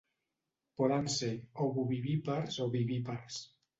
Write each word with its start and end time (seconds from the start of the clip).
Poden 0.81 1.05
ser 1.15 1.29
ovovivípars 1.67 2.59
o 2.67 2.71
vivípars. 2.77 3.39